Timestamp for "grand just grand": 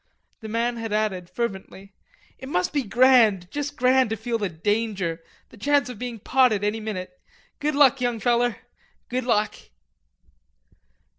2.81-4.09